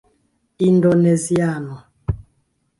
[0.67, 1.75] indoneziano